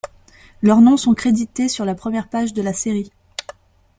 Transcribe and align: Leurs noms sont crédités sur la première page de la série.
Leurs 0.63 0.81
noms 0.81 0.97
sont 0.97 1.13
crédités 1.13 1.69
sur 1.69 1.85
la 1.85 1.93
première 1.93 2.27
page 2.27 2.55
de 2.55 2.63
la 2.63 2.73
série. 2.73 3.11